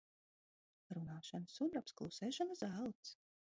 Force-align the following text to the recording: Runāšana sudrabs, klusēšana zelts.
Runāšana 0.95 1.53
sudrabs, 1.57 1.97
klusēšana 2.01 2.59
zelts. 2.65 3.15